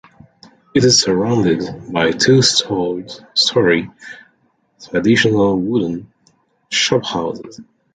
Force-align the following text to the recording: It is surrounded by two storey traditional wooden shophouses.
It 0.73 0.83
is 0.83 0.99
surrounded 0.99 1.93
by 1.93 2.09
two 2.09 2.41
storey 2.41 3.05
traditional 4.83 5.59
wooden 5.59 6.11
shophouses. 6.71 7.59